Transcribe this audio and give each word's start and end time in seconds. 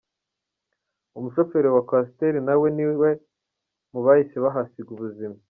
Umushoferi 1.17 1.67
wa 1.75 1.81
Coaster 1.89 2.33
na 2.45 2.53
we 2.59 2.67
ni 2.75 2.83
umwe 2.89 3.09
mu 3.91 3.99
bahise 4.05 4.35
bahasiga 4.43 4.89
ubuzima. 4.95 5.35